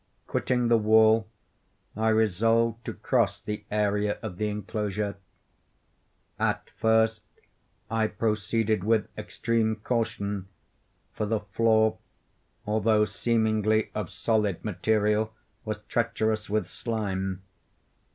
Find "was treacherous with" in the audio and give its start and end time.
15.65-16.67